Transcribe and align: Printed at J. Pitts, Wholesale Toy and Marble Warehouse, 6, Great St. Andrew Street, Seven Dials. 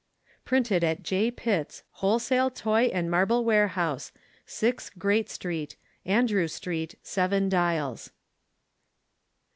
Printed 0.45 0.83
at 0.83 1.03
J. 1.03 1.29
Pitts, 1.29 1.83
Wholesale 2.01 2.49
Toy 2.49 2.89
and 2.91 3.11
Marble 3.11 3.45
Warehouse, 3.45 4.11
6, 4.47 4.89
Great 4.97 5.29
St. 5.29 5.75
Andrew 6.07 6.47
Street, 6.47 6.95
Seven 7.03 7.49
Dials. 7.49 8.09